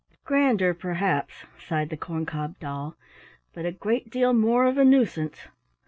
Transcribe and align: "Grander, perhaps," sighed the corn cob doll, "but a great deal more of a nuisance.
"Grander, 0.25 0.73
perhaps," 0.73 1.45
sighed 1.59 1.91
the 1.91 1.95
corn 1.95 2.25
cob 2.25 2.57
doll, 2.59 2.95
"but 3.53 3.67
a 3.67 3.71
great 3.71 4.09
deal 4.09 4.33
more 4.33 4.65
of 4.65 4.79
a 4.79 4.83
nuisance. 4.83 5.47